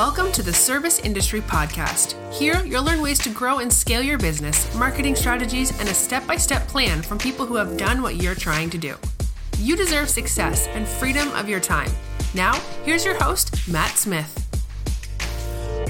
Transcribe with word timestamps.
Welcome 0.00 0.32
to 0.32 0.42
the 0.42 0.54
Service 0.54 0.98
Industry 1.00 1.42
Podcast. 1.42 2.14
Here, 2.32 2.64
you'll 2.64 2.84
learn 2.84 3.02
ways 3.02 3.18
to 3.18 3.28
grow 3.28 3.58
and 3.58 3.70
scale 3.70 4.02
your 4.02 4.16
business, 4.16 4.74
marketing 4.74 5.14
strategies, 5.14 5.78
and 5.78 5.90
a 5.90 5.92
step 5.92 6.26
by 6.26 6.36
step 6.36 6.66
plan 6.68 7.02
from 7.02 7.18
people 7.18 7.44
who 7.44 7.56
have 7.56 7.76
done 7.76 8.00
what 8.00 8.16
you're 8.16 8.34
trying 8.34 8.70
to 8.70 8.78
do. 8.78 8.96
You 9.58 9.76
deserve 9.76 10.08
success 10.08 10.68
and 10.68 10.88
freedom 10.88 11.28
of 11.32 11.50
your 11.50 11.60
time. 11.60 11.90
Now, 12.32 12.54
here's 12.82 13.04
your 13.04 13.22
host, 13.22 13.68
Matt 13.68 13.90
Smith. 13.98 14.48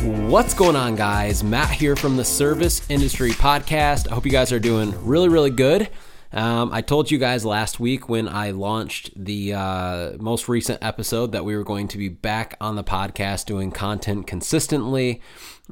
What's 0.02 0.54
going 0.54 0.74
on, 0.74 0.96
guys? 0.96 1.44
Matt 1.44 1.70
here 1.70 1.94
from 1.94 2.16
the 2.16 2.24
Service 2.24 2.82
Industry 2.90 3.30
Podcast. 3.30 4.10
I 4.10 4.14
hope 4.14 4.26
you 4.26 4.32
guys 4.32 4.50
are 4.50 4.58
doing 4.58 4.92
really, 5.06 5.28
really 5.28 5.50
good. 5.50 5.88
Um, 6.32 6.72
I 6.72 6.80
told 6.80 7.10
you 7.10 7.18
guys 7.18 7.44
last 7.44 7.80
week 7.80 8.08
when 8.08 8.28
I 8.28 8.52
launched 8.52 9.10
the 9.16 9.54
uh, 9.54 10.12
most 10.20 10.48
recent 10.48 10.78
episode 10.82 11.32
that 11.32 11.44
we 11.44 11.56
were 11.56 11.64
going 11.64 11.88
to 11.88 11.98
be 11.98 12.08
back 12.08 12.56
on 12.60 12.76
the 12.76 12.84
podcast 12.84 13.46
doing 13.46 13.72
content 13.72 14.28
consistently. 14.28 15.20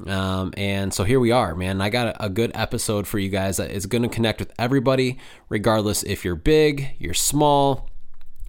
Um, 0.05 0.53
and 0.57 0.93
so 0.93 1.05
here 1.05 1.19
we 1.19 1.31
are, 1.31 1.55
man. 1.55 1.81
I 1.81 1.89
got 1.89 2.07
a, 2.07 2.25
a 2.25 2.29
good 2.29 2.51
episode 2.55 3.07
for 3.07 3.19
you 3.19 3.29
guys 3.29 3.57
that 3.57 3.71
is 3.71 3.85
going 3.85 4.01
to 4.01 4.09
connect 4.09 4.39
with 4.39 4.51
everybody, 4.59 5.17
regardless 5.47 6.03
if 6.03 6.25
you're 6.25 6.35
big, 6.35 6.95
you're 6.99 7.13
small. 7.13 7.89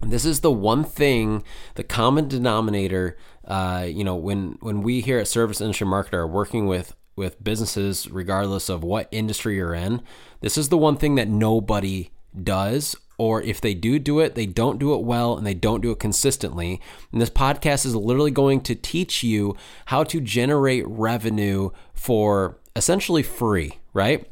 This 0.01 0.25
is 0.25 0.41
the 0.41 0.51
one 0.51 0.83
thing, 0.83 1.43
the 1.75 1.83
common 1.83 2.27
denominator. 2.27 3.17
Uh, 3.45 3.85
you 3.87 4.03
know, 4.03 4.15
when 4.15 4.57
when 4.61 4.81
we 4.81 5.01
here 5.01 5.19
at 5.19 5.27
Service 5.27 5.61
Industry 5.61 5.87
Marketer 5.87 6.15
are 6.15 6.27
working 6.27 6.67
with 6.67 6.95
with 7.21 7.43
businesses, 7.43 8.09
regardless 8.09 8.67
of 8.67 8.83
what 8.83 9.07
industry 9.11 9.57
you're 9.57 9.75
in, 9.75 10.01
this 10.39 10.57
is 10.57 10.69
the 10.69 10.77
one 10.77 10.97
thing 10.97 11.13
that 11.15 11.27
nobody 11.27 12.09
does. 12.43 12.95
Or 13.19 13.43
if 13.43 13.61
they 13.61 13.75
do 13.75 13.99
do 13.99 14.19
it, 14.19 14.33
they 14.33 14.47
don't 14.47 14.79
do 14.79 14.95
it 14.95 15.03
well 15.03 15.37
and 15.37 15.45
they 15.45 15.53
don't 15.53 15.81
do 15.81 15.91
it 15.91 15.99
consistently. 15.99 16.81
And 17.11 17.21
this 17.21 17.29
podcast 17.29 17.85
is 17.85 17.95
literally 17.95 18.31
going 18.31 18.61
to 18.61 18.73
teach 18.73 19.21
you 19.21 19.55
how 19.85 20.03
to 20.05 20.19
generate 20.19 20.87
revenue 20.87 21.69
for 21.93 22.57
essentially 22.75 23.21
free, 23.21 23.77
right? 23.93 24.27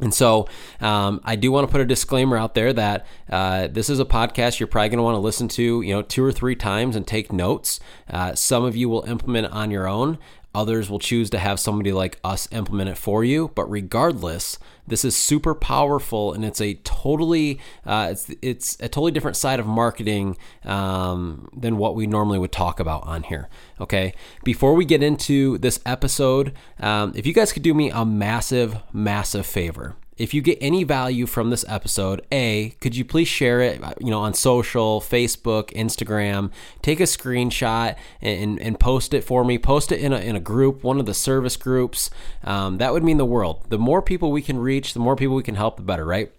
And 0.00 0.14
so 0.14 0.46
um, 0.80 1.20
I 1.24 1.36
do 1.36 1.52
want 1.52 1.66
to 1.66 1.70
put 1.70 1.80
a 1.80 1.84
disclaimer 1.84 2.36
out 2.36 2.54
there 2.54 2.72
that 2.72 3.06
uh, 3.28 3.66
this 3.66 3.90
is 3.90 3.98
a 3.98 4.04
podcast 4.04 4.58
you're 4.58 4.66
probably 4.66 4.90
going 4.90 4.98
to 4.98 5.02
want 5.02 5.16
to 5.16 5.20
listen 5.20 5.48
to, 5.48 5.82
you 5.82 5.92
know, 5.92 6.02
two 6.02 6.24
or 6.24 6.32
three 6.32 6.56
times 6.56 6.96
and 6.96 7.06
take 7.06 7.32
notes. 7.32 7.80
Uh, 8.08 8.34
some 8.34 8.64
of 8.64 8.76
you 8.76 8.88
will 8.88 9.02
implement 9.02 9.52
on 9.52 9.70
your 9.70 9.86
own. 9.88 10.18
Others 10.54 10.90
will 10.90 10.98
choose 10.98 11.30
to 11.30 11.38
have 11.38 11.60
somebody 11.60 11.92
like 11.92 12.18
us 12.24 12.48
implement 12.50 12.90
it 12.90 12.98
for 12.98 13.22
you. 13.22 13.52
But 13.54 13.70
regardless, 13.70 14.58
this 14.86 15.04
is 15.04 15.16
super 15.16 15.54
powerful, 15.54 16.32
and 16.32 16.44
it's 16.44 16.60
a 16.60 16.74
totally 16.74 17.60
uh, 17.86 18.08
it's 18.10 18.30
it's 18.42 18.74
a 18.80 18.88
totally 18.88 19.12
different 19.12 19.36
side 19.36 19.60
of 19.60 19.66
marketing 19.66 20.36
um, 20.64 21.48
than 21.56 21.76
what 21.76 21.94
we 21.94 22.06
normally 22.06 22.38
would 22.38 22.52
talk 22.52 22.80
about 22.80 23.06
on 23.06 23.22
here. 23.22 23.48
Okay, 23.80 24.12
before 24.42 24.74
we 24.74 24.84
get 24.84 25.02
into 25.02 25.58
this 25.58 25.78
episode, 25.86 26.52
um, 26.80 27.12
if 27.14 27.26
you 27.26 27.32
guys 27.32 27.52
could 27.52 27.62
do 27.62 27.72
me 27.72 27.90
a 27.90 28.04
massive, 28.04 28.76
massive 28.92 29.46
favor, 29.46 29.94
if 30.20 30.34
you 30.34 30.42
get 30.42 30.58
any 30.60 30.84
value 30.84 31.24
from 31.24 31.48
this 31.48 31.64
episode, 31.66 32.20
A, 32.30 32.74
could 32.82 32.94
you 32.94 33.06
please 33.06 33.26
share 33.26 33.62
it, 33.62 33.82
you 34.00 34.10
know, 34.10 34.20
on 34.20 34.34
social, 34.34 35.00
Facebook, 35.00 35.72
Instagram, 35.72 36.50
take 36.82 37.00
a 37.00 37.04
screenshot 37.04 37.96
and, 38.20 38.60
and 38.60 38.78
post 38.78 39.14
it 39.14 39.24
for 39.24 39.44
me. 39.44 39.56
Post 39.56 39.90
it 39.92 39.98
in 39.98 40.12
a, 40.12 40.18
in 40.18 40.36
a 40.36 40.40
group, 40.40 40.84
one 40.84 41.00
of 41.00 41.06
the 41.06 41.14
service 41.14 41.56
groups. 41.56 42.10
Um, 42.44 42.76
that 42.76 42.92
would 42.92 43.02
mean 43.02 43.16
the 43.16 43.24
world. 43.24 43.64
The 43.70 43.78
more 43.78 44.02
people 44.02 44.30
we 44.30 44.42
can 44.42 44.58
reach, 44.58 44.92
the 44.92 45.00
more 45.00 45.16
people 45.16 45.36
we 45.36 45.42
can 45.42 45.54
help, 45.54 45.78
the 45.78 45.82
better, 45.82 46.04
right? 46.04 46.30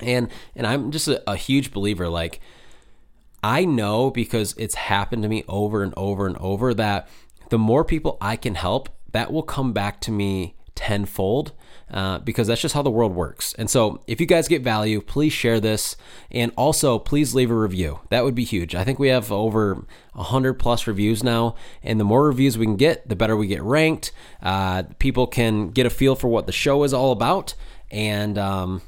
And, 0.00 0.28
and 0.56 0.66
I'm 0.66 0.90
just 0.90 1.06
a, 1.06 1.22
a 1.30 1.36
huge 1.36 1.72
believer, 1.72 2.08
like, 2.08 2.40
I 3.44 3.64
know 3.64 4.10
because 4.10 4.56
it's 4.58 4.74
happened 4.74 5.22
to 5.22 5.28
me 5.28 5.44
over 5.46 5.84
and 5.84 5.94
over 5.96 6.26
and 6.26 6.36
over 6.38 6.74
that 6.74 7.08
the 7.50 7.58
more 7.58 7.84
people 7.84 8.18
I 8.20 8.34
can 8.34 8.56
help, 8.56 8.88
that 9.12 9.32
will 9.32 9.44
come 9.44 9.72
back 9.72 10.00
to 10.00 10.10
me 10.10 10.53
tenfold 10.74 11.52
uh, 11.90 12.18
because 12.18 12.46
that's 12.46 12.60
just 12.60 12.74
how 12.74 12.82
the 12.82 12.90
world 12.90 13.14
works. 13.14 13.54
And 13.54 13.68
so, 13.68 14.00
if 14.06 14.20
you 14.20 14.26
guys 14.26 14.48
get 14.48 14.62
value, 14.62 15.00
please 15.00 15.32
share 15.32 15.60
this 15.60 15.96
and 16.30 16.52
also 16.56 16.98
please 16.98 17.34
leave 17.34 17.50
a 17.50 17.54
review. 17.54 18.00
That 18.10 18.24
would 18.24 18.34
be 18.34 18.44
huge. 18.44 18.74
I 18.74 18.84
think 18.84 18.98
we 18.98 19.08
have 19.08 19.30
over 19.30 19.86
100 20.14 20.54
plus 20.54 20.86
reviews 20.86 21.22
now, 21.22 21.54
and 21.82 22.00
the 22.00 22.04
more 22.04 22.26
reviews 22.26 22.58
we 22.58 22.66
can 22.66 22.76
get, 22.76 23.08
the 23.08 23.16
better 23.16 23.36
we 23.36 23.46
get 23.46 23.62
ranked. 23.62 24.12
Uh, 24.42 24.84
people 24.98 25.26
can 25.26 25.70
get 25.70 25.86
a 25.86 25.90
feel 25.90 26.16
for 26.16 26.28
what 26.28 26.46
the 26.46 26.52
show 26.52 26.82
is 26.84 26.92
all 26.92 27.12
about. 27.12 27.54
And, 27.90 28.38
um, 28.38 28.82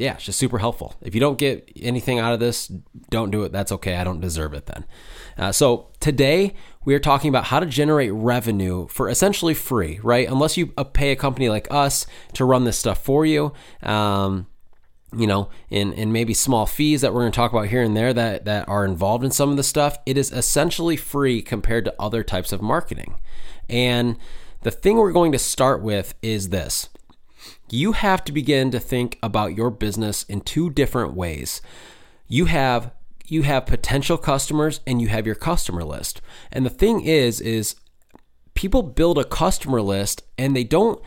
yeah, 0.00 0.14
it's 0.14 0.24
just 0.24 0.38
super 0.38 0.58
helpful. 0.58 0.94
If 1.02 1.14
you 1.14 1.20
don't 1.20 1.38
get 1.38 1.70
anything 1.76 2.18
out 2.18 2.32
of 2.32 2.40
this, 2.40 2.68
don't 3.10 3.30
do 3.30 3.42
it. 3.42 3.52
That's 3.52 3.70
okay. 3.70 3.96
I 3.96 4.04
don't 4.04 4.20
deserve 4.20 4.54
it 4.54 4.64
then. 4.64 4.86
Uh, 5.36 5.52
so 5.52 5.88
today 6.00 6.54
we 6.86 6.94
are 6.94 6.98
talking 6.98 7.28
about 7.28 7.44
how 7.44 7.60
to 7.60 7.66
generate 7.66 8.10
revenue 8.14 8.88
for 8.88 9.10
essentially 9.10 9.52
free, 9.52 10.00
right? 10.02 10.26
Unless 10.26 10.56
you 10.56 10.72
uh, 10.78 10.84
pay 10.84 11.12
a 11.12 11.16
company 11.16 11.50
like 11.50 11.68
us 11.70 12.06
to 12.32 12.46
run 12.46 12.64
this 12.64 12.78
stuff 12.78 13.04
for 13.04 13.26
you. 13.26 13.52
Um, 13.82 14.46
you 15.14 15.26
know, 15.26 15.50
in, 15.68 15.92
in 15.92 16.12
maybe 16.12 16.32
small 16.32 16.64
fees 16.64 17.02
that 17.02 17.12
we're 17.12 17.20
going 17.20 17.32
to 17.32 17.36
talk 17.36 17.52
about 17.52 17.66
here 17.66 17.82
and 17.82 17.94
there 17.94 18.14
that, 18.14 18.46
that 18.46 18.66
are 18.70 18.86
involved 18.86 19.22
in 19.22 19.30
some 19.30 19.50
of 19.50 19.58
the 19.58 19.62
stuff, 19.62 19.98
it 20.06 20.16
is 20.16 20.32
essentially 20.32 20.96
free 20.96 21.42
compared 21.42 21.84
to 21.84 21.94
other 21.98 22.22
types 22.22 22.52
of 22.52 22.62
marketing. 22.62 23.20
And 23.68 24.16
the 24.62 24.70
thing 24.70 24.96
we're 24.96 25.12
going 25.12 25.32
to 25.32 25.38
start 25.38 25.82
with 25.82 26.14
is 26.22 26.48
this 26.48 26.88
you 27.72 27.92
have 27.92 28.24
to 28.24 28.32
begin 28.32 28.70
to 28.70 28.80
think 28.80 29.18
about 29.22 29.56
your 29.56 29.70
business 29.70 30.24
in 30.24 30.40
two 30.40 30.70
different 30.70 31.14
ways. 31.14 31.60
You 32.26 32.46
have 32.46 32.92
you 33.26 33.42
have 33.42 33.64
potential 33.66 34.18
customers 34.18 34.80
and 34.86 35.00
you 35.00 35.08
have 35.08 35.24
your 35.24 35.36
customer 35.36 35.84
list. 35.84 36.20
And 36.50 36.66
the 36.66 36.70
thing 36.70 37.02
is 37.02 37.40
is 37.40 37.76
people 38.54 38.82
build 38.82 39.18
a 39.18 39.24
customer 39.24 39.80
list 39.80 40.22
and 40.36 40.56
they 40.56 40.64
don't 40.64 41.00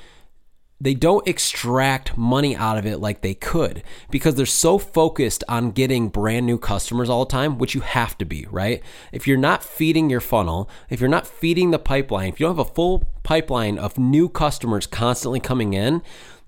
they 0.84 0.94
don't 0.94 1.26
extract 1.28 2.18
money 2.18 2.58
out 2.58 2.78
of 2.78 2.86
it 2.86 2.98
like 2.98 3.22
they 3.22 3.34
could 3.34 3.84
because 4.12 4.36
they're 4.36 4.46
so 4.46 4.78
focused 4.78 5.42
on 5.48 5.72
getting 5.72 6.10
brand 6.10 6.46
new 6.46 6.58
customers 6.58 7.10
all 7.10 7.24
the 7.24 7.32
time, 7.32 7.58
which 7.58 7.74
you 7.74 7.80
have 7.80 8.18
to 8.18 8.26
be, 8.26 8.46
right? 8.52 8.84
If 9.14 9.26
you're 9.26 9.38
not 9.38 9.64
feeding 9.64 10.10
your 10.10 10.20
funnel, 10.20 10.70
if 10.90 11.00
you're 11.00 11.10
not 11.10 11.26
feeding 11.26 11.72
the 11.72 11.80
pipeline, 11.80 12.30
if 12.30 12.40
you 12.40 12.48
don't 12.48 12.58
have 12.58 12.68
a 12.68 12.74
full 12.74 13.08
pipeline 13.24 13.78
of 13.78 13.98
new 13.98 14.28
customers 14.28 14.86
constantly 14.86 15.40
coming 15.40 15.74
in, 15.74 16.02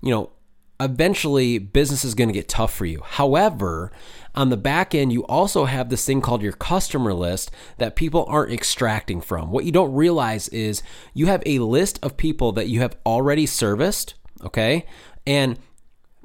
you 0.06 0.14
know, 0.14 0.30
eventually 0.78 1.58
business 1.58 2.04
is 2.04 2.14
going 2.14 2.28
to 2.28 2.34
get 2.34 2.48
tough 2.48 2.72
for 2.74 2.84
you. 2.84 3.02
However, 3.04 3.90
on 4.34 4.50
the 4.50 4.56
back 4.56 4.94
end, 4.94 5.12
you 5.12 5.24
also 5.26 5.64
have 5.64 5.88
this 5.88 6.04
thing 6.04 6.20
called 6.20 6.42
your 6.42 6.52
customer 6.52 7.14
list 7.14 7.50
that 7.78 7.96
people 7.96 8.26
aren't 8.28 8.52
extracting 8.52 9.20
from. 9.20 9.50
What 9.50 9.64
you 9.64 9.72
don't 9.72 9.94
realize 9.94 10.48
is 10.48 10.82
you 11.14 11.26
have 11.26 11.42
a 11.46 11.58
list 11.60 11.98
of 12.02 12.16
people 12.16 12.52
that 12.52 12.68
you 12.68 12.80
have 12.80 12.96
already 13.06 13.46
serviced, 13.46 14.14
okay? 14.44 14.84
And 15.26 15.58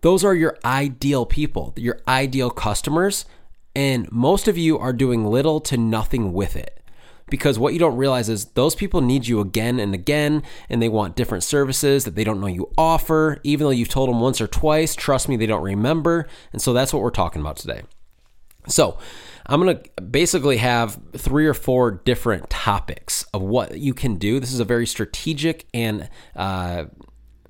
those 0.02 0.24
are 0.24 0.36
your 0.36 0.58
ideal 0.66 1.26
people, 1.26 1.74
your 1.78 2.02
ideal 2.08 2.50
customers. 2.50 3.26
And 3.74 4.12
most 4.12 4.48
of 4.50 4.58
you 4.58 4.78
are 4.78 4.94
doing 4.94 5.26
little 5.26 5.62
to 5.62 5.78
nothing 5.78 6.34
with 6.34 6.58
it 6.58 6.81
because 7.32 7.58
what 7.58 7.74
you 7.74 7.80
don't 7.80 7.98
realize 7.98 8.30
is 8.30 8.46
those 8.54 8.76
people 8.76 9.02
need 9.02 9.26
you 9.26 9.40
again 9.40 9.80
and 9.80 9.96
again 9.96 10.44
and 10.70 10.80
they 10.80 10.90
want 10.90 11.16
different 11.16 11.44
services 11.44 12.06
that 12.06 12.14
they 12.14 12.24
don't 12.24 12.40
know 12.40 12.46
you 12.46 12.72
offer 12.78 13.40
even 13.44 13.66
though 13.66 13.72
you've 13.72 13.90
told 13.90 14.08
them 14.08 14.20
once 14.20 14.40
or 14.40 14.46
twice 14.46 14.96
trust 14.96 15.28
me 15.28 15.36
they 15.36 15.48
don't 15.48 15.64
remember 15.64 16.28
and 16.54 16.62
so 16.62 16.74
that's 16.74 16.94
what 16.94 17.02
we're 17.02 17.10
talking 17.10 17.42
about 17.42 17.58
today 17.58 17.82
so, 18.68 18.98
I'm 19.48 19.62
going 19.62 19.78
to 19.78 20.02
basically 20.02 20.58
have 20.58 21.00
three 21.14 21.48
or 21.48 21.54
four 21.54 21.92
different 21.92 22.50
topics 22.50 23.24
of 23.34 23.42
what 23.42 23.78
you 23.78 23.94
can 23.94 24.16
do. 24.16 24.40
This 24.40 24.54
is 24.54 24.60
a 24.60 24.66
very 24.66 24.86
strategic 24.86 25.66
and 25.74 26.10
uh, 26.36 26.86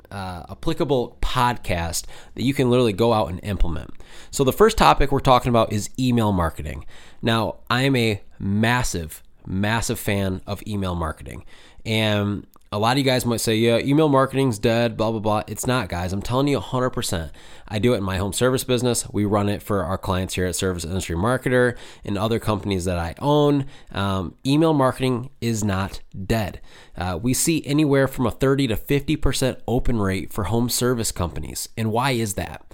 uh, 0.10 0.44
applicable 0.50 1.18
podcast 1.22 2.06
that 2.36 2.44
you 2.44 2.54
can 2.54 2.70
literally 2.70 2.94
go 2.94 3.14
out 3.14 3.30
and 3.30 3.40
implement. 3.44 3.92
So, 4.32 4.44
the 4.44 4.54
first 4.54 4.78
topic 4.78 5.12
we're 5.12 5.20
talking 5.20 5.50
about 5.50 5.74
is 5.74 5.90
email 6.00 6.32
marketing. 6.32 6.86
Now, 7.22 7.58
I 7.70 7.84
am 7.84 7.96
a 7.96 8.22
massive, 8.40 9.22
massive 9.46 10.00
fan 10.00 10.42
of 10.48 10.62
email 10.68 10.96
marketing. 10.96 11.46
And 11.86 12.46
a 12.74 12.80
lot 12.80 12.94
of 12.94 13.00
you 13.00 13.04
guys 13.04 13.26
might 13.26 13.42
say, 13.42 13.56
yeah, 13.56 13.80
email 13.80 14.08
marketing's 14.08 14.58
dead, 14.58 14.96
blah, 14.96 15.12
blah, 15.12 15.20
blah. 15.20 15.44
It's 15.46 15.68
not, 15.68 15.90
guys. 15.90 16.14
I'm 16.14 16.22
telling 16.22 16.48
you 16.48 16.58
100%. 16.58 17.32
I 17.68 17.80
do 17.80 17.94
it 17.94 17.98
in 17.98 18.04
my 18.04 18.16
home 18.16 18.32
service 18.32 18.64
business. 18.64 19.10
We 19.12 19.26
run 19.26 19.50
it 19.50 19.62
for 19.62 19.84
our 19.84 19.98
clients 19.98 20.36
here 20.36 20.46
at 20.46 20.56
Service 20.56 20.86
Industry 20.86 21.18
Marketer 21.18 21.76
and 22.06 22.18
other 22.18 22.40
companies 22.40 22.86
that 22.86 22.98
I 22.98 23.16
own. 23.20 23.66
Um, 23.92 24.36
email 24.46 24.74
marketing 24.74 25.32
is 25.42 25.66
not 25.66 26.00
dead. 26.26 26.62
Uh, 26.96 27.20
we 27.22 27.34
see 27.34 27.62
anywhere 27.66 28.08
from 28.08 28.26
a 28.26 28.32
30 28.32 28.68
to 28.68 28.78
50% 28.78 29.58
open 29.68 30.00
rate 30.00 30.32
for 30.32 30.46
home 30.46 30.70
service 30.70 31.12
companies. 31.12 31.68
And 31.76 31.92
why 31.92 32.12
is 32.12 32.36
that? 32.36 32.66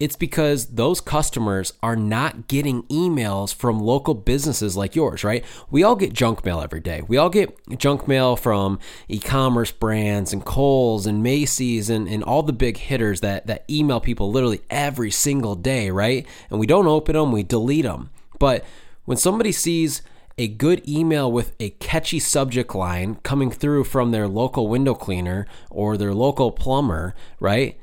It's 0.00 0.14
because 0.14 0.66
those 0.66 1.00
customers 1.00 1.72
are 1.82 1.96
not 1.96 2.46
getting 2.46 2.84
emails 2.84 3.52
from 3.52 3.80
local 3.80 4.14
businesses 4.14 4.76
like 4.76 4.94
yours, 4.94 5.24
right? 5.24 5.44
We 5.70 5.82
all 5.82 5.96
get 5.96 6.12
junk 6.12 6.44
mail 6.44 6.60
every 6.60 6.78
day. 6.78 7.02
We 7.06 7.16
all 7.16 7.30
get 7.30 7.56
junk 7.78 8.06
mail 8.06 8.36
from 8.36 8.78
e-commerce 9.08 9.72
brands 9.72 10.32
and 10.32 10.44
Kohl's 10.44 11.06
and 11.06 11.22
Macy's 11.22 11.90
and, 11.90 12.08
and 12.08 12.22
all 12.22 12.44
the 12.44 12.52
big 12.52 12.76
hitters 12.76 13.22
that, 13.22 13.48
that 13.48 13.64
email 13.68 14.00
people 14.00 14.30
literally 14.30 14.60
every 14.70 15.10
single 15.10 15.56
day, 15.56 15.90
right? 15.90 16.24
And 16.48 16.60
we 16.60 16.66
don't 16.66 16.86
open 16.86 17.16
them, 17.16 17.32
we 17.32 17.42
delete 17.42 17.84
them. 17.84 18.10
But 18.38 18.64
when 19.04 19.16
somebody 19.16 19.50
sees 19.50 20.02
a 20.38 20.46
good 20.46 20.88
email 20.88 21.30
with 21.30 21.56
a 21.58 21.70
catchy 21.70 22.20
subject 22.20 22.72
line 22.72 23.16
coming 23.24 23.50
through 23.50 23.82
from 23.82 24.12
their 24.12 24.28
local 24.28 24.68
window 24.68 24.94
cleaner 24.94 25.46
or 25.70 25.96
their 25.96 26.14
local 26.14 26.52
plumber, 26.52 27.16
right? 27.40 27.80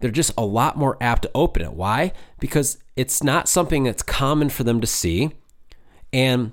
They're 0.00 0.10
just 0.10 0.32
a 0.36 0.44
lot 0.44 0.76
more 0.76 0.96
apt 1.00 1.22
to 1.22 1.30
open 1.34 1.62
it. 1.62 1.72
Why? 1.72 2.12
Because 2.38 2.78
it's 2.96 3.22
not 3.22 3.48
something 3.48 3.84
that's 3.84 4.02
common 4.02 4.48
for 4.48 4.64
them 4.64 4.80
to 4.80 4.86
see. 4.86 5.32
And 6.12 6.52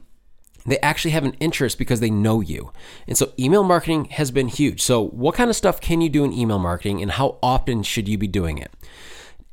they 0.65 0.79
actually 0.79 1.11
have 1.11 1.23
an 1.23 1.35
interest 1.39 1.77
because 1.77 1.99
they 1.99 2.09
know 2.09 2.41
you. 2.41 2.71
And 3.07 3.17
so 3.17 3.31
email 3.39 3.63
marketing 3.63 4.05
has 4.05 4.31
been 4.31 4.47
huge. 4.47 4.81
So, 4.81 5.07
what 5.07 5.35
kind 5.35 5.49
of 5.49 5.55
stuff 5.55 5.79
can 5.79 6.01
you 6.01 6.09
do 6.09 6.23
in 6.23 6.33
email 6.33 6.59
marketing 6.59 7.01
and 7.01 7.11
how 7.11 7.37
often 7.43 7.83
should 7.83 8.07
you 8.07 8.17
be 8.17 8.27
doing 8.27 8.57
it? 8.57 8.71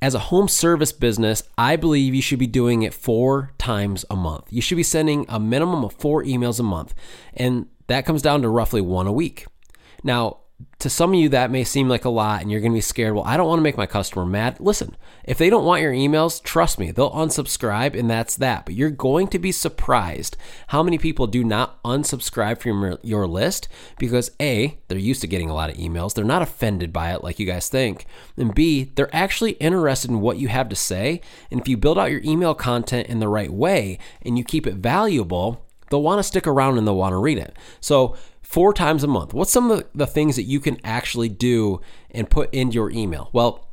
As 0.00 0.14
a 0.14 0.18
home 0.18 0.48
service 0.48 0.90
business, 0.90 1.44
I 1.56 1.76
believe 1.76 2.14
you 2.14 2.22
should 2.22 2.40
be 2.40 2.48
doing 2.48 2.82
it 2.82 2.92
four 2.92 3.52
times 3.58 4.04
a 4.10 4.16
month. 4.16 4.46
You 4.50 4.60
should 4.60 4.76
be 4.76 4.82
sending 4.82 5.26
a 5.28 5.38
minimum 5.38 5.84
of 5.84 5.92
four 5.92 6.24
emails 6.24 6.58
a 6.58 6.64
month, 6.64 6.92
and 7.34 7.66
that 7.86 8.04
comes 8.04 8.20
down 8.20 8.42
to 8.42 8.48
roughly 8.48 8.80
one 8.80 9.06
a 9.06 9.12
week. 9.12 9.46
Now, 10.02 10.38
to 10.78 10.90
some 10.90 11.12
of 11.12 11.20
you, 11.20 11.28
that 11.28 11.50
may 11.50 11.64
seem 11.64 11.88
like 11.88 12.04
a 12.04 12.10
lot 12.10 12.42
and 12.42 12.50
you're 12.50 12.60
going 12.60 12.72
to 12.72 12.76
be 12.76 12.80
scared. 12.80 13.14
Well, 13.14 13.24
I 13.24 13.36
don't 13.36 13.46
want 13.46 13.58
to 13.58 13.62
make 13.62 13.76
my 13.76 13.86
customer 13.86 14.26
mad. 14.26 14.58
Listen, 14.58 14.96
if 15.24 15.38
they 15.38 15.48
don't 15.48 15.64
want 15.64 15.82
your 15.82 15.92
emails, 15.92 16.42
trust 16.42 16.78
me, 16.78 16.90
they'll 16.90 17.12
unsubscribe 17.12 17.98
and 17.98 18.10
that's 18.10 18.36
that. 18.36 18.66
But 18.66 18.74
you're 18.74 18.90
going 18.90 19.28
to 19.28 19.38
be 19.38 19.52
surprised 19.52 20.36
how 20.68 20.82
many 20.82 20.98
people 20.98 21.26
do 21.26 21.44
not 21.44 21.82
unsubscribe 21.84 22.60
from 22.60 22.98
your 23.02 23.26
list 23.26 23.68
because 23.98 24.32
A, 24.40 24.78
they're 24.88 24.98
used 24.98 25.20
to 25.20 25.28
getting 25.28 25.50
a 25.50 25.54
lot 25.54 25.70
of 25.70 25.76
emails. 25.76 26.14
They're 26.14 26.24
not 26.24 26.42
offended 26.42 26.92
by 26.92 27.12
it 27.12 27.22
like 27.22 27.38
you 27.38 27.46
guys 27.46 27.68
think. 27.68 28.06
And 28.36 28.54
B, 28.54 28.90
they're 28.94 29.14
actually 29.14 29.52
interested 29.52 30.10
in 30.10 30.20
what 30.20 30.38
you 30.38 30.48
have 30.48 30.68
to 30.68 30.76
say. 30.76 31.20
And 31.50 31.60
if 31.60 31.68
you 31.68 31.76
build 31.76 31.98
out 31.98 32.10
your 32.10 32.22
email 32.24 32.54
content 32.54 33.08
in 33.08 33.20
the 33.20 33.28
right 33.28 33.52
way 33.52 33.98
and 34.22 34.36
you 34.36 34.44
keep 34.44 34.66
it 34.66 34.74
valuable, 34.74 35.64
they'll 35.90 36.02
want 36.02 36.18
to 36.18 36.24
stick 36.24 36.46
around 36.46 36.78
and 36.78 36.86
they'll 36.86 36.96
want 36.96 37.12
to 37.12 37.18
read 37.18 37.38
it. 37.38 37.54
So, 37.80 38.16
four 38.52 38.74
times 38.74 39.02
a 39.02 39.06
month. 39.06 39.32
What's 39.32 39.50
some 39.50 39.70
of 39.70 39.88
the 39.94 40.06
things 40.06 40.36
that 40.36 40.42
you 40.42 40.60
can 40.60 40.78
actually 40.84 41.30
do 41.30 41.80
and 42.10 42.28
put 42.28 42.52
in 42.52 42.70
your 42.70 42.90
email? 42.90 43.30
Well, 43.32 43.66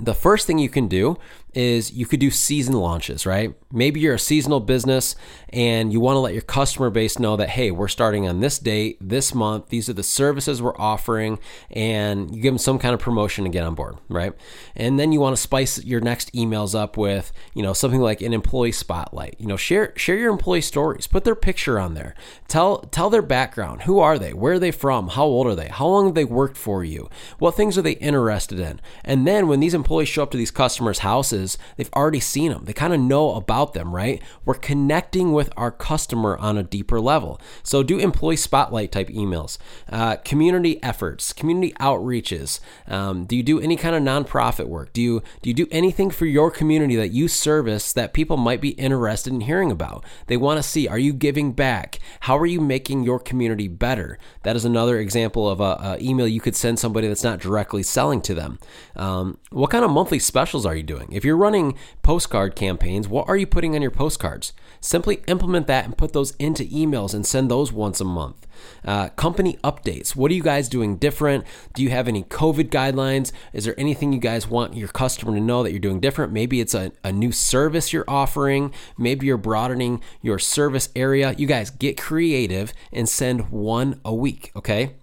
the 0.00 0.14
first 0.14 0.48
thing 0.48 0.58
you 0.58 0.68
can 0.68 0.88
do 0.88 1.16
is 1.54 1.92
you 1.92 2.06
could 2.06 2.18
do 2.18 2.32
season 2.32 2.74
launches, 2.74 3.24
right? 3.24 3.54
Maybe 3.72 4.00
you're 4.00 4.14
a 4.14 4.18
seasonal 4.18 4.60
business 4.60 5.14
and 5.50 5.92
you 5.92 6.00
want 6.00 6.16
to 6.16 6.20
let 6.20 6.32
your 6.32 6.42
customer 6.42 6.90
base 6.90 7.18
know 7.18 7.36
that, 7.36 7.50
hey, 7.50 7.70
we're 7.70 7.88
starting 7.88 8.28
on 8.28 8.40
this 8.40 8.58
date, 8.58 8.98
this 9.00 9.34
month, 9.34 9.68
these 9.68 9.88
are 9.88 9.92
the 9.92 10.02
services 10.02 10.60
we're 10.60 10.76
offering, 10.76 11.38
and 11.70 12.34
you 12.34 12.42
give 12.42 12.52
them 12.52 12.58
some 12.58 12.78
kind 12.78 12.94
of 12.94 13.00
promotion 13.00 13.44
to 13.44 13.50
get 13.50 13.64
on 13.64 13.74
board, 13.74 13.96
right? 14.08 14.32
And 14.74 14.98
then 14.98 15.12
you 15.12 15.20
want 15.20 15.36
to 15.36 15.42
spice 15.42 15.82
your 15.84 16.00
next 16.00 16.32
emails 16.32 16.78
up 16.78 16.96
with, 16.96 17.32
you 17.54 17.62
know, 17.62 17.72
something 17.72 18.00
like 18.00 18.20
an 18.20 18.32
employee 18.32 18.72
spotlight. 18.72 19.36
You 19.38 19.46
know, 19.46 19.56
share 19.56 19.92
share 19.96 20.16
your 20.16 20.30
employee 20.30 20.60
stories, 20.60 21.06
put 21.06 21.24
their 21.24 21.34
picture 21.34 21.78
on 21.78 21.94
there. 21.94 22.14
Tell 22.48 22.78
tell 22.78 23.10
their 23.10 23.22
background. 23.22 23.82
Who 23.82 23.98
are 24.00 24.18
they? 24.18 24.32
Where 24.32 24.54
are 24.54 24.58
they 24.58 24.70
from? 24.70 25.08
How 25.08 25.24
old 25.24 25.46
are 25.46 25.54
they? 25.54 25.68
How 25.68 25.86
long 25.86 26.06
have 26.06 26.14
they 26.14 26.24
worked 26.24 26.56
for 26.56 26.84
you? 26.84 27.08
What 27.38 27.54
things 27.54 27.78
are 27.78 27.82
they 27.82 27.92
interested 27.92 28.58
in? 28.58 28.80
And 29.04 29.26
then 29.26 29.48
when 29.48 29.60
these 29.60 29.74
employees 29.74 30.08
show 30.08 30.22
up 30.24 30.30
to 30.32 30.38
these 30.38 30.50
customers' 30.50 31.00
houses, 31.00 31.58
they've 31.76 31.92
already 31.94 32.20
seen 32.20 32.52
them. 32.52 32.64
They 32.64 32.72
kind 32.72 32.92
of 32.92 33.00
know 33.00 33.30
about 33.60 33.74
them, 33.74 33.94
right? 33.94 34.22
We're 34.44 34.54
connecting 34.54 35.32
with 35.32 35.50
our 35.56 35.70
customer 35.70 36.36
on 36.38 36.56
a 36.56 36.62
deeper 36.62 37.00
level. 37.00 37.40
So 37.62 37.82
do 37.82 37.98
employee 37.98 38.36
spotlight 38.36 38.90
type 38.90 39.08
emails, 39.08 39.58
uh, 39.90 40.16
community 40.16 40.82
efforts, 40.82 41.32
community 41.32 41.72
outreaches. 41.74 42.60
Um, 42.88 43.26
do 43.26 43.36
you 43.36 43.42
do 43.42 43.60
any 43.60 43.76
kind 43.76 43.94
of 43.94 44.02
nonprofit 44.02 44.66
work? 44.66 44.92
Do 44.92 45.02
you 45.02 45.22
do 45.42 45.50
you 45.50 45.54
do 45.54 45.66
anything 45.70 46.10
for 46.10 46.24
your 46.26 46.50
community 46.50 46.96
that 46.96 47.08
you 47.08 47.28
service 47.28 47.92
that 47.92 48.14
people 48.14 48.36
might 48.36 48.60
be 48.60 48.70
interested 48.70 49.32
in 49.32 49.42
hearing 49.42 49.70
about? 49.70 50.04
They 50.26 50.36
want 50.36 50.58
to 50.58 50.62
see: 50.62 50.88
Are 50.88 50.98
you 50.98 51.12
giving 51.12 51.52
back? 51.52 51.98
How 52.20 52.38
are 52.38 52.46
you 52.46 52.60
making 52.60 53.02
your 53.02 53.18
community 53.18 53.68
better? 53.68 54.18
That 54.42 54.56
is 54.56 54.64
another 54.64 54.98
example 54.98 55.48
of 55.48 55.60
a, 55.60 55.76
a 55.82 55.98
email 56.00 56.26
you 56.26 56.40
could 56.40 56.56
send 56.56 56.78
somebody 56.78 57.08
that's 57.08 57.24
not 57.24 57.40
directly 57.40 57.82
selling 57.82 58.22
to 58.22 58.34
them. 58.34 58.58
Um, 58.96 59.38
what 59.50 59.70
kind 59.70 59.84
of 59.84 59.90
monthly 59.90 60.18
specials 60.18 60.64
are 60.64 60.74
you 60.74 60.82
doing? 60.82 61.12
If 61.12 61.24
you're 61.24 61.36
running 61.36 61.76
postcard 62.02 62.56
campaigns, 62.56 63.06
what 63.06 63.28
are 63.28 63.36
you 63.36 63.49
putting 63.50 63.74
on 63.74 63.82
your 63.82 63.90
postcards? 63.90 64.52
Simply 64.80 65.22
implement 65.26 65.66
that 65.66 65.84
and 65.84 65.96
put 65.96 66.12
those 66.12 66.32
into 66.36 66.64
emails 66.64 67.14
and 67.14 67.26
send 67.26 67.50
those 67.50 67.72
once 67.72 68.00
a 68.00 68.04
month. 68.04 68.46
Uh, 68.84 69.08
company 69.10 69.58
updates. 69.64 70.14
What 70.14 70.30
are 70.30 70.34
you 70.34 70.42
guys 70.42 70.68
doing 70.68 70.96
different? 70.96 71.44
Do 71.74 71.82
you 71.82 71.90
have 71.90 72.08
any 72.08 72.24
COVID 72.24 72.70
guidelines? 72.70 73.32
Is 73.52 73.64
there 73.64 73.78
anything 73.78 74.12
you 74.12 74.20
guys 74.20 74.48
want 74.48 74.74
your 74.74 74.88
customer 74.88 75.34
to 75.34 75.40
know 75.40 75.62
that 75.62 75.70
you're 75.70 75.80
doing 75.80 76.00
different? 76.00 76.32
Maybe 76.32 76.60
it's 76.60 76.74
a, 76.74 76.92
a 77.02 77.12
new 77.12 77.32
service 77.32 77.92
you're 77.92 78.04
offering. 78.08 78.72
Maybe 78.96 79.26
you're 79.26 79.36
broadening 79.36 80.02
your 80.22 80.38
service 80.38 80.88
area. 80.94 81.34
You 81.36 81.46
guys 81.46 81.70
get 81.70 82.00
creative 82.00 82.72
and 82.92 83.08
send 83.08 83.50
one 83.50 84.00
a 84.04 84.14
week, 84.14 84.52
okay? 84.54 84.96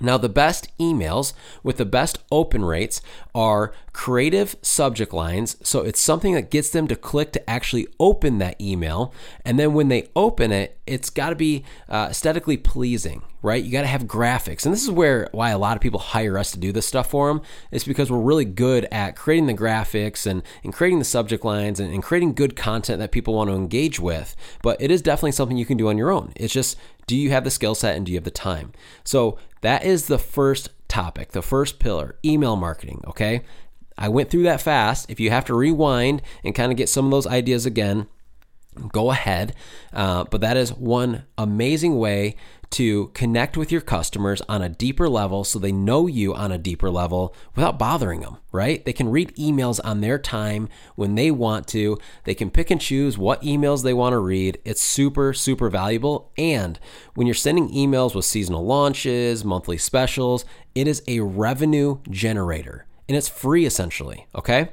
Now, 0.00 0.18
the 0.18 0.28
best 0.28 0.76
emails 0.78 1.32
with 1.62 1.78
the 1.78 1.84
best 1.84 2.18
open 2.30 2.64
rates 2.64 3.00
are 3.34 3.72
creative 3.92 4.56
subject 4.60 5.14
lines. 5.14 5.56
So 5.62 5.80
it's 5.80 6.00
something 6.00 6.34
that 6.34 6.50
gets 6.50 6.68
them 6.68 6.86
to 6.88 6.96
click 6.96 7.32
to 7.32 7.50
actually 7.50 7.86
open 7.98 8.38
that 8.38 8.60
email. 8.60 9.14
And 9.44 9.58
then 9.58 9.72
when 9.72 9.88
they 9.88 10.10
open 10.14 10.52
it, 10.52 10.78
it's 10.86 11.08
got 11.10 11.30
to 11.30 11.36
be 11.36 11.64
uh, 11.88 12.08
aesthetically 12.10 12.58
pleasing, 12.58 13.22
right? 13.42 13.64
You 13.64 13.72
got 13.72 13.80
to 13.80 13.86
have 13.86 14.04
graphics. 14.04 14.64
And 14.64 14.72
this 14.72 14.82
is 14.82 14.90
where 14.90 15.28
why 15.32 15.50
a 15.50 15.58
lot 15.58 15.76
of 15.76 15.82
people 15.82 15.98
hire 15.98 16.38
us 16.38 16.52
to 16.52 16.58
do 16.58 16.72
this 16.72 16.86
stuff 16.86 17.10
for 17.10 17.28
them. 17.28 17.40
It's 17.70 17.84
because 17.84 18.10
we're 18.10 18.18
really 18.18 18.44
good 18.44 18.86
at 18.92 19.16
creating 19.16 19.46
the 19.46 19.54
graphics 19.54 20.26
and, 20.26 20.42
and 20.62 20.72
creating 20.72 20.98
the 20.98 21.04
subject 21.04 21.44
lines 21.44 21.80
and, 21.80 21.92
and 21.92 22.02
creating 22.02 22.34
good 22.34 22.54
content 22.54 22.98
that 23.00 23.12
people 23.12 23.34
want 23.34 23.48
to 23.48 23.56
engage 23.56 23.98
with. 23.98 24.36
But 24.62 24.80
it 24.80 24.90
is 24.90 25.02
definitely 25.02 25.32
something 25.32 25.56
you 25.56 25.66
can 25.66 25.78
do 25.78 25.88
on 25.88 25.98
your 25.98 26.10
own. 26.10 26.32
It's 26.36 26.52
just 26.52 26.76
do 27.06 27.16
you 27.16 27.30
have 27.30 27.44
the 27.44 27.50
skill 27.50 27.74
set 27.74 27.96
and 27.96 28.06
do 28.06 28.12
you 28.12 28.18
have 28.18 28.24
the 28.24 28.30
time? 28.30 28.72
So 29.04 29.38
that 29.60 29.84
is 29.84 30.06
the 30.06 30.18
first 30.18 30.70
topic, 30.88 31.32
the 31.32 31.42
first 31.42 31.78
pillar 31.78 32.16
email 32.24 32.56
marketing. 32.56 33.02
Okay. 33.06 33.42
I 33.98 34.08
went 34.08 34.30
through 34.30 34.42
that 34.42 34.60
fast. 34.60 35.10
If 35.10 35.20
you 35.20 35.30
have 35.30 35.46
to 35.46 35.54
rewind 35.54 36.20
and 36.44 36.54
kind 36.54 36.70
of 36.70 36.76
get 36.76 36.88
some 36.88 37.06
of 37.06 37.10
those 37.10 37.26
ideas 37.26 37.64
again, 37.64 38.08
go 38.92 39.10
ahead. 39.10 39.54
Uh, 39.92 40.24
but 40.24 40.40
that 40.40 40.56
is 40.56 40.72
one 40.72 41.24
amazing 41.38 41.98
way 41.98 42.36
to 42.70 43.08
connect 43.08 43.56
with 43.56 43.70
your 43.70 43.80
customers 43.80 44.42
on 44.48 44.60
a 44.60 44.68
deeper 44.68 45.08
level 45.08 45.44
so 45.44 45.58
they 45.58 45.72
know 45.72 46.06
you 46.06 46.34
on 46.34 46.50
a 46.50 46.58
deeper 46.58 46.90
level 46.90 47.34
without 47.54 47.78
bothering 47.78 48.20
them, 48.20 48.38
right? 48.50 48.84
They 48.84 48.92
can 48.92 49.08
read 49.08 49.34
emails 49.36 49.80
on 49.84 50.00
their 50.00 50.18
time 50.18 50.68
when 50.96 51.14
they 51.14 51.30
want 51.30 51.68
to. 51.68 51.98
They 52.24 52.34
can 52.34 52.50
pick 52.50 52.70
and 52.70 52.80
choose 52.80 53.16
what 53.16 53.42
emails 53.42 53.82
they 53.82 53.94
want 53.94 54.14
to 54.14 54.18
read. 54.18 54.58
It's 54.64 54.82
super, 54.82 55.32
super 55.32 55.70
valuable. 55.70 56.32
And 56.36 56.78
when 57.14 57.26
you're 57.26 57.34
sending 57.34 57.70
emails 57.70 58.14
with 58.14 58.24
seasonal 58.24 58.64
launches, 58.64 59.44
monthly 59.44 59.78
specials, 59.78 60.44
it 60.74 60.88
is 60.88 61.02
a 61.06 61.20
revenue 61.20 62.00
generator 62.10 62.86
and 63.08 63.16
it's 63.16 63.28
free 63.28 63.64
essentially, 63.64 64.26
okay? 64.34 64.70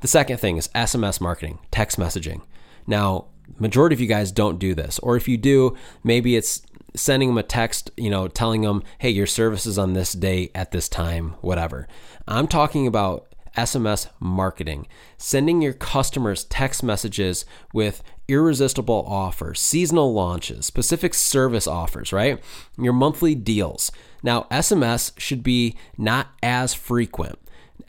The 0.00 0.08
second 0.08 0.38
thing 0.38 0.56
is 0.56 0.68
SMS 0.68 1.20
marketing, 1.20 1.58
text 1.70 1.98
messaging. 1.98 2.42
Now, 2.86 3.26
majority 3.58 3.94
of 3.94 4.00
you 4.00 4.06
guys 4.06 4.30
don't 4.30 4.58
do 4.58 4.74
this 4.74 4.98
or 5.00 5.16
if 5.16 5.26
you 5.26 5.36
do 5.36 5.76
maybe 6.04 6.36
it's 6.36 6.62
sending 6.94 7.28
them 7.28 7.38
a 7.38 7.42
text, 7.42 7.90
you 7.96 8.10
know, 8.10 8.28
telling 8.28 8.62
them, 8.62 8.82
hey, 8.98 9.10
your 9.10 9.26
service 9.26 9.66
is 9.66 9.78
on 9.78 9.92
this 9.92 10.12
day 10.12 10.50
at 10.54 10.72
this 10.72 10.88
time, 10.88 11.34
whatever. 11.40 11.86
I'm 12.26 12.48
talking 12.48 12.86
about 12.86 13.26
SMS 13.56 14.08
marketing, 14.20 14.86
sending 15.16 15.62
your 15.62 15.72
customers 15.72 16.44
text 16.44 16.82
messages 16.82 17.44
with 17.72 18.02
irresistible 18.28 19.04
offers, 19.06 19.60
seasonal 19.60 20.12
launches, 20.12 20.66
specific 20.66 21.14
service 21.14 21.66
offers, 21.66 22.12
right? 22.12 22.42
Your 22.76 22.92
monthly 22.92 23.34
deals. 23.34 23.90
Now, 24.22 24.46
SMS 24.50 25.18
should 25.18 25.42
be 25.42 25.76
not 25.96 26.28
as 26.42 26.74
frequent. 26.74 27.38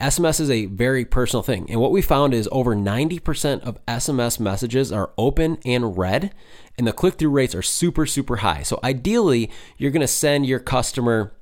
SMS 0.00 0.40
is 0.40 0.50
a 0.50 0.66
very 0.66 1.04
personal 1.04 1.42
thing. 1.42 1.70
And 1.70 1.80
what 1.80 1.92
we 1.92 2.02
found 2.02 2.34
is 2.34 2.48
over 2.52 2.74
90% 2.74 3.60
of 3.60 3.84
SMS 3.86 4.38
messages 4.38 4.92
are 4.92 5.10
open 5.18 5.58
and 5.64 5.96
read, 5.96 6.32
and 6.78 6.86
the 6.86 6.92
click 6.92 7.14
through 7.14 7.30
rates 7.30 7.54
are 7.54 7.62
super, 7.62 8.06
super 8.06 8.36
high. 8.36 8.62
So 8.62 8.80
ideally, 8.82 9.50
you're 9.76 9.90
going 9.90 10.00
to 10.00 10.06
send 10.06 10.46
your 10.46 10.60
customer 10.60 11.32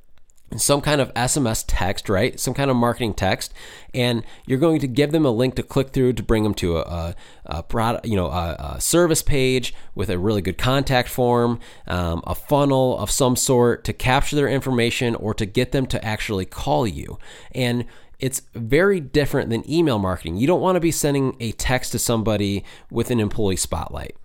some 0.56 0.80
kind 0.80 1.00
of 1.00 1.12
SMS 1.12 1.64
text, 1.66 2.08
right? 2.08 2.40
Some 2.40 2.54
kind 2.54 2.70
of 2.70 2.76
marketing 2.76 3.12
text, 3.12 3.52
and 3.92 4.24
you're 4.46 4.58
going 4.58 4.80
to 4.80 4.86
give 4.86 5.12
them 5.12 5.26
a 5.26 5.30
link 5.30 5.56
to 5.56 5.62
click 5.62 5.90
through 5.90 6.14
to 6.14 6.22
bring 6.22 6.42
them 6.42 6.54
to 6.54 6.78
a, 6.78 6.80
a, 6.80 7.16
a 7.46 7.62
product, 7.62 8.06
you 8.06 8.16
know, 8.16 8.28
a, 8.28 8.74
a, 8.76 8.80
service 8.80 9.22
page 9.22 9.74
with 9.94 10.08
a 10.08 10.18
really 10.18 10.40
good 10.40 10.56
contact 10.56 11.08
form, 11.08 11.60
um, 11.86 12.22
a 12.26 12.34
funnel 12.34 12.98
of 12.98 13.10
some 13.10 13.36
sort 13.36 13.84
to 13.84 13.92
capture 13.92 14.36
their 14.36 14.48
information 14.48 15.14
or 15.16 15.34
to 15.34 15.44
get 15.44 15.72
them 15.72 15.84
to 15.86 16.02
actually 16.02 16.46
call 16.46 16.86
you. 16.86 17.18
And 17.52 17.84
it's 18.18 18.42
very 18.54 19.00
different 19.00 19.50
than 19.50 19.68
email 19.70 19.98
marketing. 19.98 20.36
You 20.36 20.46
don't 20.46 20.60
want 20.60 20.76
to 20.76 20.80
be 20.80 20.90
sending 20.90 21.36
a 21.40 21.52
text 21.52 21.92
to 21.92 21.98
somebody 21.98 22.64
with 22.90 23.10
an 23.10 23.20
employee 23.20 23.56
spotlight. 23.56 24.16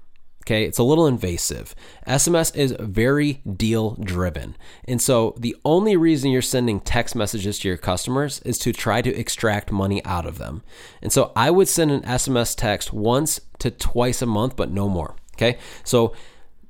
Okay, 0.43 0.65
it's 0.65 0.77
a 0.77 0.83
little 0.83 1.07
invasive. 1.07 1.73
SMS 2.05 2.53
is 2.53 2.75
very 2.77 3.41
deal 3.55 3.91
driven. 3.91 4.57
And 4.85 5.01
so 5.01 5.35
the 5.38 5.55
only 5.63 5.95
reason 5.95 6.31
you're 6.31 6.41
sending 6.41 6.81
text 6.81 7.15
messages 7.15 7.59
to 7.59 7.69
your 7.69 7.77
customers 7.77 8.41
is 8.41 8.57
to 8.59 8.73
try 8.73 9.01
to 9.01 9.15
extract 9.15 9.71
money 9.71 10.03
out 10.03 10.25
of 10.25 10.39
them. 10.39 10.62
And 11.01 11.13
so 11.13 11.31
I 11.33 11.50
would 11.50 11.69
send 11.69 11.91
an 11.91 12.01
SMS 12.01 12.57
text 12.57 12.91
once 12.91 13.39
to 13.59 13.71
twice 13.71 14.21
a 14.21 14.25
month, 14.25 14.57
but 14.57 14.69
no 14.69 14.89
more. 14.89 15.15
Okay, 15.35 15.57
so 15.85 16.13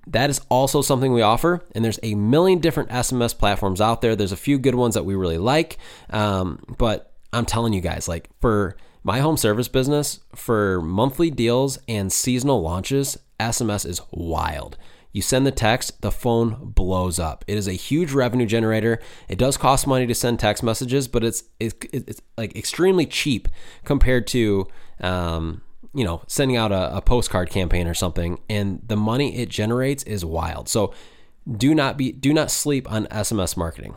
that 0.06 0.30
is 0.30 0.40
also 0.50 0.84
something 0.84 1.12
we 1.12 1.24
offer. 1.24 1.66
And 1.74 1.84
there's 1.84 2.00
a 2.04 2.14
million 2.14 2.60
different 2.60 2.90
SMS 2.90 3.36
platforms 3.36 3.82
out 3.82 4.02
there. 4.02 4.16
There's 4.16 4.32
a 4.32 4.38
few 4.38 4.60
good 4.60 4.76
ones 4.76 4.94
that 4.94 5.04
we 5.04 5.16
really 5.16 5.40
like. 5.40 5.80
Um, 6.12 6.64
but 6.78 7.13
I'm 7.34 7.46
telling 7.46 7.74
you 7.74 7.82
guys, 7.82 8.08
like 8.08 8.30
for 8.40 8.78
my 9.04 9.20
home 9.20 9.38
service 9.38 9.68
business, 9.68 10.20
for 10.36 10.82
monthly 10.82 11.30
deals 11.30 11.80
and 11.88 12.12
seasonal 12.12 12.62
launches, 12.62 13.18
SMS 13.40 13.86
is 13.86 14.02
wild. 14.12 14.78
You 15.12 15.22
send 15.22 15.46
the 15.46 15.52
text, 15.52 16.02
the 16.02 16.12
phone 16.12 16.72
blows 16.74 17.20
up. 17.20 17.46
It 17.48 17.58
is 17.58 17.68
a 17.68 17.74
huge 17.74 18.14
revenue 18.14 18.48
generator. 18.48 19.00
It 19.30 19.38
does 19.38 19.58
cost 19.58 19.86
money 19.86 20.08
to 20.08 20.16
send 20.16 20.40
text 20.40 20.64
messages, 20.64 21.08
but 21.08 21.24
it's 21.24 21.44
it's, 21.60 21.76
it's 21.92 22.22
like 22.36 22.56
extremely 22.56 23.06
cheap 23.06 23.48
compared 23.86 24.26
to 24.28 24.68
um, 25.02 25.62
you 25.94 26.04
know 26.04 26.24
sending 26.26 26.58
out 26.58 26.72
a, 26.72 26.98
a 26.98 27.02
postcard 27.02 27.52
campaign 27.52 27.88
or 27.88 27.94
something. 27.94 28.40
And 28.50 28.82
the 28.88 28.98
money 28.98 29.38
it 29.38 29.50
generates 29.50 30.02
is 30.04 30.26
wild. 30.26 30.68
So 30.68 30.94
do 31.50 31.76
not 31.76 31.96
be 31.96 32.12
do 32.12 32.34
not 32.34 32.50
sleep 32.50 32.92
on 32.92 33.06
SMS 33.08 33.56
marketing. 33.56 33.96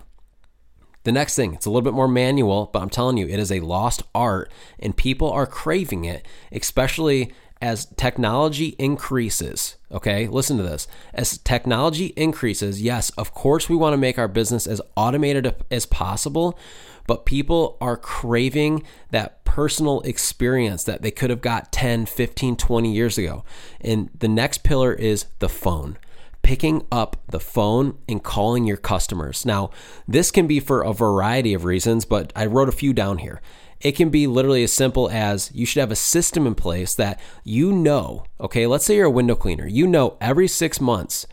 The 1.07 1.13
next 1.13 1.37
thing, 1.37 1.55
it's 1.55 1.67
a 1.67 1.71
little 1.71 1.83
bit 1.83 1.95
more 1.95 2.09
manual, 2.09 2.69
but 2.73 2.83
I'm 2.83 2.91
telling 2.91 3.17
you, 3.17 3.29
it 3.29 3.39
is 3.39 3.53
a 3.53 3.61
lost 3.61 4.03
art 4.13 4.51
and 4.81 4.97
people 4.97 5.31
are 5.31 5.47
craving 5.47 6.05
it, 6.05 6.27
especially 6.51 7.33
as 7.63 7.87
technology 7.97 8.75
increases, 8.77 9.77
okay, 9.93 10.27
listen 10.27 10.57
to 10.57 10.65
this. 10.65 10.89
As 11.15 11.39
technology 11.39 12.07
increases, 12.17 12.83
yes, 12.83 13.11
of 13.11 13.33
course, 13.33 13.69
we 13.69 13.77
want 13.77 13.93
to 13.93 13.99
make 13.99 14.19
our 14.19 14.27
business 14.27 14.67
as 14.67 14.81
automated 14.97 15.55
as 15.71 15.87
possible, 15.87 16.59
but 17.07 17.25
people 17.25 17.79
are 17.81 17.97
craving 17.97 18.83
that 19.13 19.45
personal 19.45 20.01
experience 20.01 20.83
that 20.83 21.03
they 21.03 21.13
could 21.13 21.31
have 21.31 21.41
got 21.41 21.71
10, 21.71 22.07
15, 22.07 22.57
20 22.57 22.93
years 22.93 23.17
ago. 23.17 23.45
And 23.81 24.11
the 24.19 24.27
next 24.27 24.65
pillar 24.65 24.93
is 24.93 25.27
the 25.39 25.49
phone 25.49 25.99
picking 26.47 26.87
up 26.93 27.17
the 27.29 27.41
phone 27.41 27.99
and 28.09 28.23
calling 28.23 28.65
your 28.65 28.76
customers. 28.76 29.45
Now, 29.45 29.71
this 30.07 30.31
can 30.31 30.47
be 30.47 30.61
for 30.61 30.81
a 30.81 30.93
variety 30.93 31.55
of 31.55 31.65
reasons, 31.65 32.05
but 32.05 32.33
I 32.37 32.47
wrote 32.47 32.69
a 32.69 32.73
few 32.73 32.93
down 32.93 33.19
here. 33.19 33.43
It 33.81 33.97
can 33.97 34.11
be 34.11 34.29
literally 34.29 34.62
as 34.62 34.73
simple 34.73 35.11
as 35.11 35.50
you 35.53 35.67
should 35.67 35.81
have 35.81 35.91
a 35.91 35.97
system 35.97 36.47
in 36.47 36.55
place 36.55 36.95
that 36.95 37.19
you 37.43 37.73
know, 37.73 38.26
okay, 38.41 38.65
let's 38.65 38.85
say 38.85 38.95
you're 38.95 39.07
a 39.07 39.11
window 39.11 39.35
cleaner. 39.35 39.67
You 39.67 39.88
know 39.88 40.17
every 40.21 40.47
six 40.47 40.81
months 40.81 41.26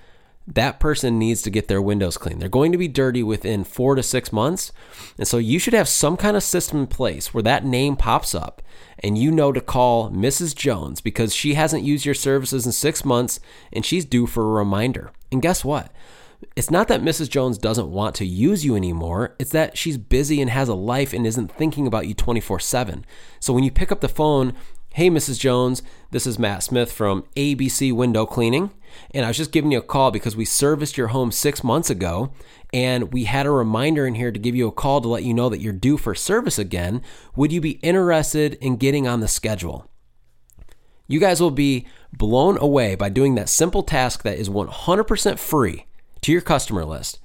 that 0.45 0.79
person 0.79 1.17
needs 1.17 1.41
to 1.41 1.50
get 1.50 1.67
their 1.67 1.81
windows 1.81 2.17
cleaned. 2.17 2.41
They're 2.41 2.50
going 2.50 2.73
to 2.73 2.77
be 2.77 2.88
dirty 2.88 3.23
within 3.23 3.63
four 3.63 3.95
to 3.95 4.03
six 4.03 4.33
months. 4.33 4.71
And 5.17 5.27
so 5.27 5.38
you 5.38 5.57
should 5.57 5.73
have 5.73 5.88
some 5.88 6.17
kind 6.17 6.35
of 6.35 6.43
system 6.43 6.79
in 6.79 6.88
place 6.88 7.33
where 7.33 7.43
that 7.43 7.65
name 7.65 7.95
pops 7.95 8.35
up 8.35 8.62
and 9.00 9.17
you 9.17 9.31
know 9.31 9.51
to 9.51 9.62
call 9.62 10.09
Mrs. 10.09 10.55
Jones 10.55 11.00
because 11.00 11.33
she 11.33 11.53
hasn't 11.53 11.83
used 11.83 12.05
your 12.05 12.15
services 12.15 12.65
in 12.65 12.73
six 12.73 13.05
months 13.05 13.39
and 13.71 13.85
she's 13.85 14.05
due 14.05 14.27
for 14.27 14.43
a 14.43 14.53
reminder. 14.53 15.12
And 15.31 15.41
guess 15.41 15.63
what? 15.63 15.91
It's 16.57 16.71
not 16.71 16.89
that 16.89 17.01
Mrs. 17.01 17.29
Jones 17.29 17.57
doesn't 17.57 17.89
want 17.89 18.15
to 18.15 18.25
use 18.25 18.65
you 18.65 18.75
anymore. 18.75 19.35
It's 19.39 19.51
that 19.51 19.77
she's 19.77 19.97
busy 19.97 20.41
and 20.41 20.50
has 20.50 20.67
a 20.67 20.75
life 20.75 21.13
and 21.13 21.25
isn't 21.25 21.51
thinking 21.53 21.88
about 21.88 22.07
you 22.07 22.13
24 22.13 22.59
7. 22.59 23.05
So 23.39 23.53
when 23.53 23.63
you 23.63 23.71
pick 23.71 23.93
up 23.93 24.01
the 24.01 24.09
phone, 24.09 24.53
hey, 24.93 25.09
Mrs. 25.09 25.39
Jones, 25.39 25.81
this 26.12 26.27
is 26.27 26.38
Matt 26.38 26.63
Smith 26.63 26.91
from 26.91 27.23
ABC 27.35 27.93
Window 27.93 28.25
Cleaning. 28.25 28.71
And 29.12 29.25
I 29.25 29.29
was 29.29 29.38
just 29.38 29.51
giving 29.51 29.71
you 29.71 29.79
a 29.79 29.81
call 29.81 30.12
because 30.12 30.35
we 30.35 30.45
serviced 30.45 30.97
your 30.97 31.09
home 31.09 31.31
six 31.31 31.63
months 31.63 31.89
ago 31.89 32.31
and 32.73 33.13
we 33.13 33.25
had 33.25 33.45
a 33.45 33.51
reminder 33.51 34.07
in 34.07 34.15
here 34.15 34.31
to 34.31 34.39
give 34.39 34.55
you 34.55 34.67
a 34.67 34.71
call 34.71 35.01
to 35.01 35.07
let 35.07 35.23
you 35.23 35.33
know 35.33 35.50
that 35.50 35.62
you're 35.62 35.73
due 35.73 35.97
for 35.97 36.15
service 36.15 36.57
again. 36.57 37.01
Would 37.35 37.51
you 37.51 37.62
be 37.62 37.79
interested 37.81 38.55
in 38.55 38.77
getting 38.77 39.07
on 39.07 39.19
the 39.19 39.27
schedule? 39.27 39.89
You 41.07 41.19
guys 41.19 41.41
will 41.41 41.51
be 41.51 41.85
blown 42.12 42.57
away 42.57 42.95
by 42.95 43.09
doing 43.09 43.35
that 43.35 43.50
simple 43.50 43.83
task 43.83 44.23
that 44.23 44.38
is 44.38 44.50
100% 44.50 45.38
free 45.38 45.85
to 46.21 46.31
your 46.31 46.41
customer 46.41 46.85
list, 46.85 47.19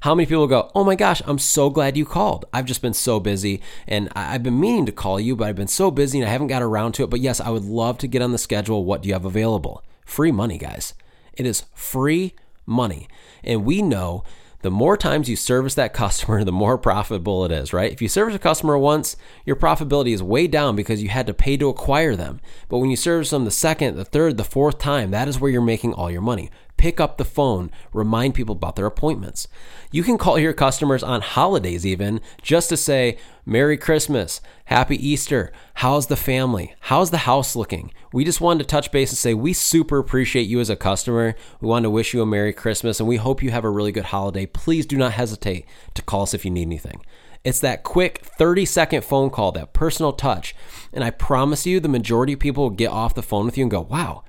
how 0.00 0.14
many 0.14 0.26
people 0.26 0.46
go, 0.46 0.70
Oh 0.74 0.84
my 0.84 0.94
gosh, 0.94 1.22
I'm 1.26 1.38
so 1.38 1.70
glad 1.70 1.96
you 1.96 2.04
called. 2.04 2.44
I've 2.52 2.64
just 2.64 2.82
been 2.82 2.94
so 2.94 3.20
busy 3.20 3.60
and 3.86 4.08
I've 4.14 4.42
been 4.42 4.58
meaning 4.58 4.86
to 4.86 4.92
call 4.92 5.20
you, 5.20 5.36
but 5.36 5.48
I've 5.48 5.56
been 5.56 5.68
so 5.68 5.90
busy 5.90 6.18
and 6.18 6.28
I 6.28 6.32
haven't 6.32 6.46
got 6.48 6.62
around 6.62 6.92
to 6.92 7.04
it. 7.04 7.10
But 7.10 7.20
yes, 7.20 7.40
I 7.40 7.50
would 7.50 7.64
love 7.64 7.98
to 7.98 8.06
get 8.06 8.22
on 8.22 8.32
the 8.32 8.38
schedule. 8.38 8.84
What 8.84 9.02
do 9.02 9.08
you 9.08 9.14
have 9.14 9.24
available? 9.24 9.82
Free 10.04 10.32
money, 10.32 10.56
guys. 10.56 10.94
It 11.38 11.46
is 11.46 11.64
free 11.74 12.34
money. 12.66 13.08
And 13.42 13.64
we 13.64 13.80
know 13.80 14.24
the 14.60 14.70
more 14.70 14.96
times 14.96 15.30
you 15.30 15.36
service 15.36 15.74
that 15.76 15.92
customer, 15.94 16.44
the 16.44 16.52
more 16.52 16.76
profitable 16.76 17.44
it 17.44 17.52
is, 17.52 17.72
right? 17.72 17.92
If 17.92 18.02
you 18.02 18.08
service 18.08 18.34
a 18.34 18.38
customer 18.38 18.76
once, 18.76 19.16
your 19.46 19.56
profitability 19.56 20.12
is 20.12 20.22
way 20.22 20.46
down 20.46 20.76
because 20.76 21.02
you 21.02 21.08
had 21.08 21.26
to 21.28 21.34
pay 21.34 21.56
to 21.56 21.68
acquire 21.68 22.16
them. 22.16 22.40
But 22.68 22.78
when 22.78 22.90
you 22.90 22.96
service 22.96 23.30
them 23.30 23.44
the 23.46 23.50
second, 23.50 23.96
the 23.96 24.04
third, 24.04 24.36
the 24.36 24.44
fourth 24.44 24.78
time, 24.78 25.12
that 25.12 25.28
is 25.28 25.40
where 25.40 25.50
you're 25.50 25.62
making 25.62 25.94
all 25.94 26.10
your 26.10 26.20
money 26.20 26.50
pick 26.78 26.98
up 26.98 27.18
the 27.18 27.24
phone, 27.24 27.70
remind 27.92 28.34
people 28.34 28.54
about 28.54 28.76
their 28.76 28.86
appointments. 28.86 29.46
You 29.90 30.02
can 30.02 30.16
call 30.16 30.38
your 30.38 30.54
customers 30.54 31.02
on 31.02 31.20
holidays, 31.20 31.84
even 31.84 32.22
just 32.40 32.70
to 32.70 32.76
say, 32.76 33.18
Merry 33.44 33.76
Christmas, 33.76 34.40
Happy 34.66 34.96
Easter, 34.96 35.52
how's 35.74 36.06
the 36.06 36.16
family, 36.16 36.74
how's 36.80 37.10
the 37.10 37.18
house 37.18 37.54
looking? 37.54 37.92
We 38.12 38.24
just 38.24 38.40
wanted 38.40 38.60
to 38.60 38.68
touch 38.68 38.90
base 38.90 39.10
and 39.10 39.18
say, 39.18 39.34
we 39.34 39.52
super 39.52 39.98
appreciate 39.98 40.42
you 40.42 40.60
as 40.60 40.70
a 40.70 40.76
customer. 40.76 41.34
We 41.60 41.68
want 41.68 41.82
to 41.82 41.90
wish 41.90 42.14
you 42.14 42.22
a 42.22 42.26
Merry 42.26 42.52
Christmas 42.52 43.00
and 43.00 43.08
we 43.08 43.16
hope 43.16 43.42
you 43.42 43.50
have 43.50 43.64
a 43.64 43.70
really 43.70 43.92
good 43.92 44.06
holiday. 44.06 44.46
Please 44.46 44.86
do 44.86 44.96
not 44.96 45.12
hesitate 45.12 45.66
to 45.94 46.02
call 46.02 46.22
us 46.22 46.32
if 46.32 46.44
you 46.44 46.50
need 46.50 46.62
anything. 46.62 47.04
It's 47.44 47.60
that 47.60 47.82
quick 47.82 48.24
30 48.24 48.64
second 48.64 49.04
phone 49.04 49.30
call, 49.30 49.52
that 49.52 49.72
personal 49.72 50.12
touch. 50.12 50.54
And 50.92 51.02
I 51.02 51.10
promise 51.10 51.66
you, 51.66 51.80
the 51.80 51.88
majority 51.88 52.34
of 52.34 52.40
people 52.40 52.64
will 52.64 52.70
get 52.70 52.90
off 52.90 53.14
the 53.14 53.22
phone 53.22 53.46
with 53.46 53.56
you 53.56 53.64
and 53.64 53.70
go, 53.70 53.80
wow, 53.80 54.24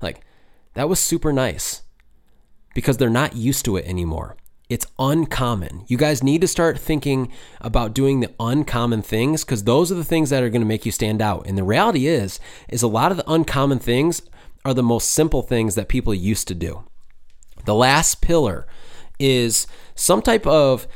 like 0.00 0.22
that 0.74 0.88
was 0.88 1.00
super 1.00 1.32
nice 1.32 1.82
because 2.74 2.96
they're 2.96 3.10
not 3.10 3.36
used 3.36 3.64
to 3.64 3.76
it 3.76 3.86
anymore. 3.86 4.36
It's 4.68 4.86
uncommon. 5.00 5.84
You 5.88 5.96
guys 5.96 6.22
need 6.22 6.40
to 6.42 6.48
start 6.48 6.78
thinking 6.78 7.32
about 7.60 7.92
doing 7.92 8.20
the 8.20 8.32
uncommon 8.38 9.02
things 9.02 9.44
because 9.44 9.64
those 9.64 9.90
are 9.90 9.96
the 9.96 10.04
things 10.04 10.30
that 10.30 10.44
are 10.44 10.48
going 10.48 10.62
to 10.62 10.66
make 10.66 10.86
you 10.86 10.92
stand 10.92 11.20
out. 11.20 11.44
And 11.46 11.58
the 11.58 11.64
reality 11.64 12.06
is 12.06 12.38
is 12.68 12.82
a 12.82 12.88
lot 12.88 13.10
of 13.10 13.16
the 13.16 13.28
uncommon 13.28 13.80
things 13.80 14.22
are 14.64 14.72
the 14.72 14.82
most 14.82 15.10
simple 15.10 15.42
things 15.42 15.74
that 15.74 15.88
people 15.88 16.14
used 16.14 16.46
to 16.48 16.54
do. 16.54 16.84
The 17.64 17.74
last 17.74 18.20
pillar 18.20 18.68
is 19.18 19.66
some 19.96 20.22
type 20.22 20.46
of 20.46 20.86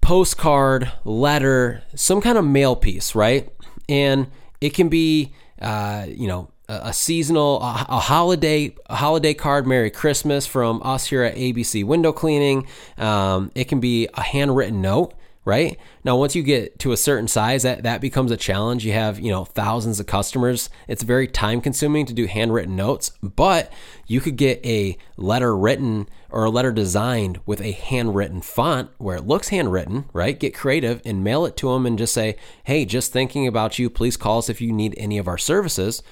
postcard, 0.00 0.92
letter, 1.04 1.82
some 1.96 2.20
kind 2.20 2.38
of 2.38 2.44
mail 2.44 2.76
piece, 2.76 3.16
right? 3.16 3.50
And 3.88 4.28
it 4.60 4.70
can 4.70 4.88
be, 4.88 5.34
uh, 5.60 6.06
you 6.08 6.28
know, 6.28 6.51
a 6.82 6.92
seasonal, 6.92 7.60
a, 7.60 8.00
holiday, 8.00 8.74
a 8.86 8.96
holiday 8.96 9.34
card, 9.34 9.66
Merry 9.66 9.90
Christmas 9.90 10.46
from 10.46 10.80
us 10.84 11.06
here 11.06 11.22
at 11.22 11.36
ABC 11.36 11.84
Window 11.84 12.12
Cleaning. 12.12 12.66
Um, 12.96 13.50
it 13.54 13.64
can 13.64 13.80
be 13.80 14.08
a 14.14 14.22
handwritten 14.22 14.80
note, 14.80 15.14
right? 15.44 15.76
Now, 16.04 16.16
once 16.16 16.34
you 16.34 16.42
get 16.42 16.78
to 16.80 16.92
a 16.92 16.96
certain 16.96 17.28
size, 17.28 17.64
that, 17.64 17.82
that 17.82 18.00
becomes 18.00 18.30
a 18.30 18.36
challenge. 18.36 18.86
You 18.86 18.92
have, 18.92 19.18
you 19.18 19.30
know, 19.30 19.44
thousands 19.44 20.00
of 20.00 20.06
customers. 20.06 20.70
It's 20.88 21.02
very 21.02 21.26
time 21.26 21.60
consuming 21.60 22.06
to 22.06 22.14
do 22.14 22.26
handwritten 22.26 22.76
notes, 22.76 23.10
but 23.22 23.72
you 24.06 24.20
could 24.20 24.36
get 24.36 24.64
a 24.64 24.96
letter 25.16 25.56
written 25.56 26.08
or 26.30 26.44
a 26.44 26.50
letter 26.50 26.72
designed 26.72 27.40
with 27.44 27.60
a 27.60 27.72
handwritten 27.72 28.40
font 28.40 28.90
where 28.98 29.16
it 29.16 29.26
looks 29.26 29.48
handwritten, 29.48 30.06
right? 30.12 30.38
Get 30.38 30.54
creative 30.54 31.02
and 31.04 31.22
mail 31.22 31.44
it 31.44 31.56
to 31.58 31.72
them 31.72 31.86
and 31.86 31.98
just 31.98 32.14
say, 32.14 32.36
hey, 32.64 32.84
just 32.84 33.12
thinking 33.12 33.46
about 33.46 33.78
you. 33.78 33.90
Please 33.90 34.16
call 34.16 34.38
us 34.38 34.48
if 34.48 34.60
you 34.60 34.72
need 34.72 34.94
any 34.96 35.18
of 35.18 35.28
our 35.28 35.38
services. 35.38 36.02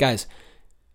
Guys, 0.00 0.26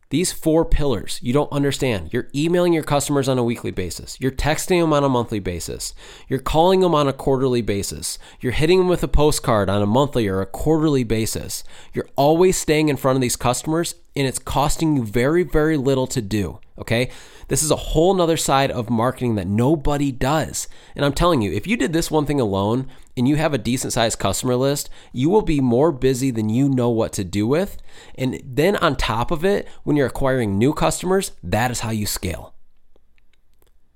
these 0.09 0.33
four 0.33 0.65
pillars 0.65 1.19
you 1.21 1.31
don't 1.31 1.51
understand. 1.51 2.11
You're 2.11 2.27
emailing 2.33 2.73
your 2.73 2.81
customers 2.81 3.29
on 3.29 3.37
a 3.37 3.43
weekly 3.43 3.69
basis. 3.69 4.19
You're 4.19 4.31
texting 4.31 4.81
them 4.81 4.93
on 4.93 5.03
a 5.03 5.09
monthly 5.09 5.37
basis. 5.37 5.93
You're 6.27 6.39
calling 6.39 6.79
them 6.79 6.95
on 6.95 7.07
a 7.07 7.13
quarterly 7.13 7.61
basis. 7.61 8.17
You're 8.41 8.53
hitting 8.53 8.79
them 8.79 8.87
with 8.87 9.03
a 9.03 9.07
postcard 9.07 9.69
on 9.69 9.83
a 9.83 9.85
monthly 9.85 10.27
or 10.27 10.41
a 10.41 10.47
quarterly 10.47 11.03
basis. 11.03 11.63
You're 11.93 12.09
always 12.15 12.57
staying 12.57 12.89
in 12.89 12.97
front 12.97 13.15
of 13.15 13.21
these 13.21 13.35
customers 13.35 13.93
and 14.15 14.25
it's 14.25 14.39
costing 14.39 14.95
you 14.95 15.05
very, 15.05 15.43
very 15.43 15.77
little 15.77 16.07
to 16.07 16.19
do. 16.19 16.57
Okay. 16.77 17.09
This 17.47 17.63
is 17.63 17.71
a 17.71 17.75
whole 17.75 18.13
nother 18.13 18.37
side 18.37 18.71
of 18.71 18.89
marketing 18.89 19.35
that 19.35 19.47
nobody 19.47 20.11
does. 20.11 20.67
And 20.95 21.05
I'm 21.05 21.13
telling 21.13 21.41
you, 21.41 21.51
if 21.53 21.67
you 21.67 21.77
did 21.77 21.93
this 21.93 22.11
one 22.11 22.25
thing 22.25 22.41
alone 22.41 22.87
and 23.15 23.27
you 23.27 23.37
have 23.37 23.53
a 23.53 23.59
decent 23.59 23.93
sized 23.93 24.19
customer 24.19 24.55
list, 24.55 24.89
you 25.13 25.29
will 25.29 25.41
be 25.41 25.61
more 25.61 25.91
busy 25.91 26.31
than 26.31 26.49
you 26.49 26.67
know 26.67 26.89
what 26.89 27.13
to 27.13 27.23
do 27.23 27.47
with. 27.47 27.77
And 28.15 28.41
then 28.43 28.75
on 28.77 28.95
top 28.95 29.31
of 29.31 29.45
it, 29.45 29.67
when 29.83 29.95
you're 29.95 30.07
acquiring 30.07 30.57
new 30.57 30.73
customers, 30.73 31.31
that 31.43 31.71
is 31.71 31.81
how 31.81 31.91
you 31.91 32.05
scale. 32.05 32.53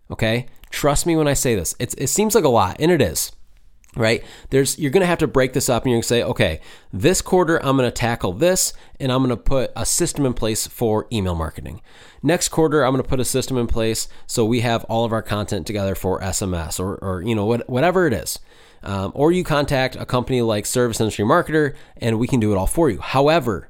Okay? 0.09 0.45
Trust 0.69 1.05
me 1.05 1.15
when 1.15 1.27
I 1.27 1.33
say 1.33 1.55
this. 1.55 1.75
It's, 1.79 1.95
it 1.95 2.07
seems 2.07 2.35
like 2.35 2.43
a 2.43 2.49
lot, 2.49 2.77
and 2.79 2.91
it 2.91 3.01
is 3.01 3.31
right? 3.95 4.23
There's 4.49 4.77
you're 4.77 4.91
going 4.91 5.01
to 5.01 5.07
have 5.07 5.17
to 5.19 5.27
break 5.27 5.53
this 5.53 5.69
up 5.69 5.83
and 5.83 5.91
you're 5.91 5.97
going 5.97 6.03
to 6.03 6.07
say 6.07 6.23
okay 6.23 6.61
this 6.93 7.21
quarter 7.21 7.63
i'm 7.63 7.77
going 7.77 7.87
to 7.87 7.91
tackle 7.91 8.33
this 8.33 8.73
and 8.99 9.11
i'm 9.11 9.19
going 9.19 9.29
to 9.29 9.37
put 9.37 9.71
a 9.75 9.85
system 9.85 10.25
in 10.25 10.33
place 10.33 10.67
for 10.67 11.07
email 11.11 11.35
marketing. 11.35 11.81
Next 12.21 12.49
quarter 12.49 12.83
i'm 12.85 12.93
going 12.93 13.03
to 13.03 13.09
put 13.09 13.19
a 13.19 13.25
system 13.25 13.57
in 13.57 13.67
place 13.67 14.07
so 14.27 14.45
we 14.45 14.61
have 14.61 14.83
all 14.85 15.05
of 15.05 15.11
our 15.11 15.21
content 15.21 15.65
together 15.65 15.95
for 15.95 16.19
sms 16.21 16.79
or, 16.79 16.95
or 16.97 17.21
you 17.21 17.35
know 17.35 17.45
what, 17.45 17.69
whatever 17.69 18.07
it 18.07 18.13
is. 18.13 18.39
Um, 18.81 19.11
or 19.13 19.33
you 19.33 19.43
contact 19.43 19.97
a 19.97 20.05
company 20.05 20.41
like 20.41 20.65
service 20.65 21.01
industry 21.01 21.25
marketer 21.25 21.75
and 21.97 22.17
we 22.17 22.27
can 22.27 22.39
do 22.39 22.53
it 22.53 22.57
all 22.57 22.67
for 22.67 22.89
you. 22.89 22.99
However 22.99 23.69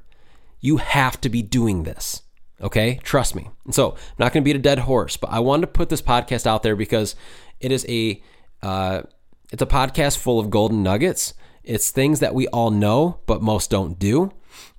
you 0.60 0.76
have 0.76 1.20
to 1.22 1.28
be 1.28 1.42
doing 1.42 1.84
this 1.84 2.22
Okay, 2.62 3.00
trust 3.02 3.34
me. 3.34 3.48
And 3.64 3.74
so 3.74 3.92
I'm 3.92 3.96
not 4.18 4.32
going 4.32 4.42
to 4.42 4.44
beat 4.44 4.56
a 4.56 4.58
dead 4.58 4.80
horse, 4.80 5.16
but 5.16 5.30
I 5.30 5.38
wanted 5.38 5.62
to 5.62 5.66
put 5.68 5.88
this 5.88 6.02
podcast 6.02 6.46
out 6.46 6.62
there 6.62 6.76
because 6.76 7.16
it 7.58 7.72
is 7.72 7.86
a 7.88 8.22
uh, 8.62 9.02
it's 9.52 9.62
a 9.62 9.66
podcast 9.66 10.18
full 10.18 10.38
of 10.38 10.50
golden 10.50 10.82
nuggets. 10.82 11.34
It's 11.64 11.90
things 11.90 12.20
that 12.20 12.34
we 12.34 12.46
all 12.48 12.70
know, 12.70 13.20
but 13.26 13.42
most 13.42 13.70
don't 13.70 13.98
do. 13.98 14.32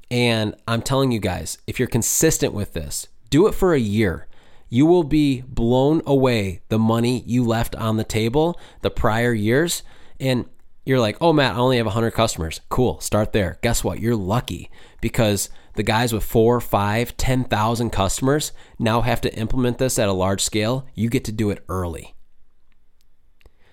And 0.09 0.55
I'm 0.67 0.81
telling 0.81 1.11
you 1.11 1.19
guys, 1.19 1.57
if 1.67 1.79
you're 1.79 1.87
consistent 1.87 2.53
with 2.53 2.73
this, 2.73 3.07
do 3.29 3.47
it 3.47 3.53
for 3.53 3.73
a 3.73 3.79
year. 3.79 4.27
You 4.69 4.85
will 4.85 5.03
be 5.03 5.41
blown 5.41 6.01
away 6.05 6.61
the 6.69 6.79
money 6.79 7.23
you 7.25 7.43
left 7.43 7.75
on 7.75 7.97
the 7.97 8.03
table 8.03 8.59
the 8.81 8.89
prior 8.89 9.33
years. 9.33 9.83
And 10.19 10.45
you're 10.85 10.99
like, 10.99 11.17
oh, 11.21 11.33
Matt, 11.33 11.55
I 11.55 11.59
only 11.59 11.77
have 11.77 11.85
100 11.85 12.11
customers. 12.11 12.61
Cool, 12.69 12.99
start 13.01 13.33
there. 13.33 13.59
Guess 13.61 13.83
what? 13.83 13.99
You're 13.99 14.15
lucky 14.15 14.71
because 15.01 15.49
the 15.75 15.83
guys 15.83 16.13
with 16.13 16.23
four, 16.23 16.59
five, 16.59 17.15
10,000 17.17 17.89
customers 17.89 18.51
now 18.79 19.01
have 19.01 19.21
to 19.21 19.33
implement 19.35 19.77
this 19.77 19.99
at 19.99 20.09
a 20.09 20.13
large 20.13 20.41
scale. 20.41 20.87
You 20.95 21.09
get 21.09 21.25
to 21.25 21.31
do 21.31 21.49
it 21.49 21.63
early. 21.69 22.15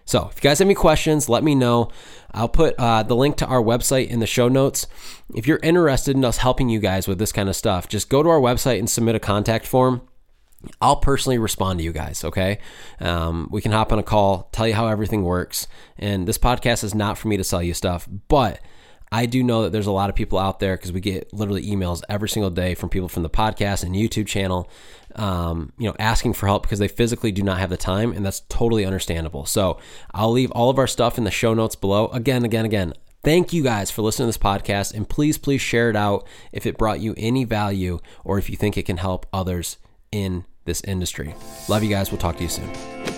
So, 0.08 0.30
if 0.32 0.42
you 0.42 0.48
guys 0.48 0.58
have 0.60 0.66
any 0.66 0.74
questions, 0.74 1.28
let 1.28 1.44
me 1.44 1.54
know. 1.54 1.90
I'll 2.32 2.48
put 2.48 2.74
uh, 2.78 3.02
the 3.02 3.14
link 3.14 3.36
to 3.36 3.46
our 3.46 3.60
website 3.60 4.08
in 4.08 4.20
the 4.20 4.26
show 4.26 4.48
notes. 4.48 4.86
If 5.34 5.46
you're 5.46 5.60
interested 5.62 6.16
in 6.16 6.24
us 6.24 6.38
helping 6.38 6.70
you 6.70 6.78
guys 6.80 7.06
with 7.06 7.18
this 7.18 7.30
kind 7.30 7.46
of 7.46 7.54
stuff, 7.54 7.88
just 7.88 8.08
go 8.08 8.22
to 8.22 8.28
our 8.30 8.40
website 8.40 8.78
and 8.78 8.88
submit 8.88 9.16
a 9.16 9.20
contact 9.20 9.66
form. 9.66 10.00
I'll 10.80 10.96
personally 10.96 11.36
respond 11.36 11.80
to 11.80 11.84
you 11.84 11.92
guys, 11.92 12.24
okay? 12.24 12.58
Um, 13.00 13.48
we 13.52 13.60
can 13.60 13.72
hop 13.72 13.92
on 13.92 13.98
a 13.98 14.02
call, 14.02 14.48
tell 14.50 14.66
you 14.66 14.72
how 14.72 14.86
everything 14.86 15.24
works. 15.24 15.66
And 15.98 16.26
this 16.26 16.38
podcast 16.38 16.84
is 16.84 16.94
not 16.94 17.18
for 17.18 17.28
me 17.28 17.36
to 17.36 17.44
sell 17.44 17.62
you 17.62 17.74
stuff, 17.74 18.08
but 18.28 18.60
I 19.10 19.26
do 19.26 19.42
know 19.42 19.62
that 19.62 19.72
there's 19.72 19.86
a 19.86 19.92
lot 19.92 20.10
of 20.10 20.16
people 20.16 20.38
out 20.38 20.60
there 20.60 20.76
because 20.76 20.92
we 20.92 21.00
get 21.00 21.32
literally 21.32 21.64
emails 21.66 22.02
every 22.08 22.28
single 22.28 22.50
day 22.50 22.74
from 22.74 22.88
people 22.88 23.08
from 23.08 23.22
the 23.22 23.30
podcast 23.30 23.82
and 23.82 23.94
YouTube 23.94 24.26
channel, 24.26 24.68
um, 25.16 25.72
you 25.78 25.88
know, 25.88 25.96
asking 25.98 26.34
for 26.34 26.46
help 26.46 26.62
because 26.62 26.78
they 26.78 26.88
physically 26.88 27.32
do 27.32 27.42
not 27.42 27.58
have 27.58 27.70
the 27.70 27.76
time, 27.76 28.12
and 28.12 28.24
that's 28.24 28.40
totally 28.48 28.84
understandable. 28.84 29.46
So 29.46 29.78
I'll 30.12 30.32
leave 30.32 30.50
all 30.52 30.70
of 30.70 30.78
our 30.78 30.86
stuff 30.86 31.18
in 31.18 31.24
the 31.24 31.30
show 31.30 31.54
notes 31.54 31.76
below. 31.76 32.08
Again, 32.08 32.44
again, 32.44 32.64
again. 32.64 32.94
Thank 33.24 33.52
you 33.52 33.64
guys 33.64 33.90
for 33.90 34.02
listening 34.02 34.26
to 34.26 34.38
this 34.38 34.38
podcast, 34.38 34.94
and 34.94 35.08
please, 35.08 35.38
please 35.38 35.60
share 35.60 35.90
it 35.90 35.96
out 35.96 36.26
if 36.52 36.66
it 36.66 36.78
brought 36.78 37.00
you 37.00 37.14
any 37.16 37.44
value 37.44 37.98
or 38.24 38.38
if 38.38 38.48
you 38.48 38.56
think 38.56 38.78
it 38.78 38.86
can 38.86 38.98
help 38.98 39.26
others 39.32 39.76
in 40.12 40.44
this 40.66 40.82
industry. 40.84 41.34
Love 41.68 41.82
you 41.82 41.90
guys. 41.90 42.12
We'll 42.12 42.20
talk 42.20 42.36
to 42.36 42.42
you 42.44 42.48
soon. 42.48 43.17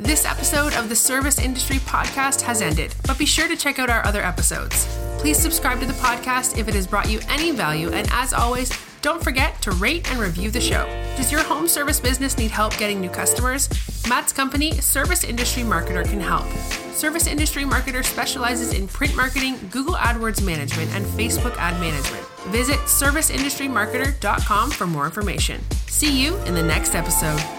This 0.00 0.24
episode 0.24 0.74
of 0.74 0.88
the 0.88 0.94
Service 0.94 1.40
Industry 1.40 1.78
Podcast 1.78 2.40
has 2.42 2.62
ended, 2.62 2.94
but 3.04 3.18
be 3.18 3.26
sure 3.26 3.48
to 3.48 3.56
check 3.56 3.80
out 3.80 3.90
our 3.90 4.06
other 4.06 4.22
episodes. 4.22 4.86
Please 5.18 5.36
subscribe 5.36 5.80
to 5.80 5.86
the 5.86 5.92
podcast 5.94 6.56
if 6.56 6.68
it 6.68 6.74
has 6.74 6.86
brought 6.86 7.10
you 7.10 7.18
any 7.28 7.50
value, 7.50 7.90
and 7.90 8.06
as 8.12 8.32
always, 8.32 8.70
don't 9.02 9.20
forget 9.22 9.60
to 9.60 9.72
rate 9.72 10.08
and 10.08 10.20
review 10.20 10.52
the 10.52 10.60
show. 10.60 10.86
Does 11.16 11.32
your 11.32 11.42
home 11.42 11.66
service 11.66 11.98
business 11.98 12.38
need 12.38 12.52
help 12.52 12.78
getting 12.78 13.00
new 13.00 13.10
customers? 13.10 13.68
Matt's 14.08 14.32
company, 14.32 14.70
Service 14.80 15.24
Industry 15.24 15.64
Marketer, 15.64 16.04
can 16.04 16.20
help. 16.20 16.46
Service 16.92 17.26
Industry 17.26 17.64
Marketer 17.64 18.04
specializes 18.04 18.74
in 18.74 18.86
print 18.86 19.16
marketing, 19.16 19.58
Google 19.72 19.94
AdWords 19.94 20.46
management, 20.46 20.92
and 20.92 21.04
Facebook 21.06 21.56
ad 21.56 21.78
management. 21.80 22.24
Visit 22.52 22.78
serviceindustrymarketer.com 22.86 24.70
for 24.70 24.86
more 24.86 25.06
information. 25.06 25.60
See 25.88 26.22
you 26.22 26.36
in 26.44 26.54
the 26.54 26.62
next 26.62 26.94
episode. 26.94 27.57